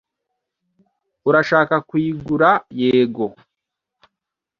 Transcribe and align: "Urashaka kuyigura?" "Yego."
"Urashaka 1.29 1.75
kuyigura?" 1.87 2.49
"Yego." 2.81 3.27